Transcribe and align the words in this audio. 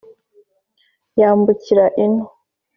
yambukira 1.19 1.85
ino. 2.05 2.25